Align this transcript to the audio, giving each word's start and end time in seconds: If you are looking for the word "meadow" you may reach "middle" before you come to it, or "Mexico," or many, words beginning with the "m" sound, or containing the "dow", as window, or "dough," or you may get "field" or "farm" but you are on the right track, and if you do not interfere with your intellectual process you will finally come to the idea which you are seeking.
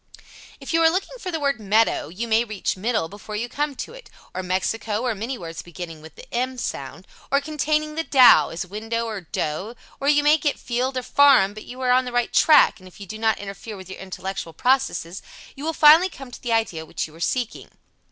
If 0.59 0.73
you 0.73 0.81
are 0.81 0.89
looking 0.89 1.19
for 1.19 1.29
the 1.29 1.39
word 1.39 1.59
"meadow" 1.59 2.07
you 2.07 2.27
may 2.27 2.43
reach 2.43 2.75
"middle" 2.75 3.07
before 3.07 3.35
you 3.35 3.47
come 3.47 3.75
to 3.75 3.93
it, 3.93 4.09
or 4.33 4.41
"Mexico," 4.41 5.03
or 5.03 5.13
many, 5.13 5.37
words 5.37 5.61
beginning 5.61 6.01
with 6.01 6.15
the 6.15 6.25
"m" 6.33 6.57
sound, 6.57 7.05
or 7.31 7.39
containing 7.39 7.93
the 7.93 8.03
"dow", 8.03 8.49
as 8.49 8.65
window, 8.65 9.05
or 9.05 9.21
"dough," 9.21 9.75
or 9.99 10.07
you 10.09 10.23
may 10.23 10.39
get 10.39 10.57
"field" 10.57 10.97
or 10.97 11.03
"farm" 11.03 11.53
but 11.53 11.65
you 11.65 11.79
are 11.81 11.91
on 11.91 12.05
the 12.05 12.11
right 12.11 12.33
track, 12.33 12.79
and 12.79 12.87
if 12.87 12.99
you 12.99 13.05
do 13.05 13.19
not 13.19 13.37
interfere 13.37 13.77
with 13.77 13.91
your 13.91 13.99
intellectual 13.99 14.53
process 14.53 15.21
you 15.55 15.63
will 15.63 15.71
finally 15.71 16.09
come 16.09 16.31
to 16.31 16.41
the 16.41 16.51
idea 16.51 16.83
which 16.83 17.05
you 17.05 17.13
are 17.13 17.19
seeking. 17.19 17.69